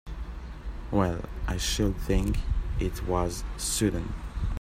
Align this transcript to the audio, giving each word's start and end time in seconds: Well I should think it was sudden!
Well 0.89 1.25
I 1.47 1.57
should 1.57 1.95
think 1.95 2.37
it 2.79 3.03
was 3.05 3.43
sudden! 3.55 4.15